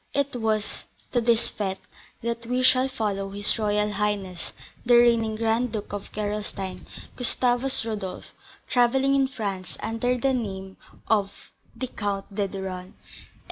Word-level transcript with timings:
It 0.15 0.35
was 0.35 0.85
to 1.11 1.21
this 1.21 1.51
fête 1.51 1.77
that 2.23 2.47
we 2.47 2.63
shall 2.63 2.87
follow 2.87 3.29
his 3.29 3.59
royal 3.59 3.91
highness, 3.91 4.51
the 4.83 4.95
reigning 4.95 5.35
Grand 5.35 5.71
Duke 5.73 5.93
of 5.93 6.11
Gerolstein, 6.11 6.87
Gustavus 7.15 7.85
Rodolph, 7.85 8.33
travelling 8.67 9.13
in 9.13 9.27
France 9.27 9.77
under 9.79 10.17
the 10.17 10.33
name 10.33 10.77
of 11.07 11.51
the 11.75 11.85
Count 11.85 12.33
de 12.33 12.47
Duren. 12.47 12.93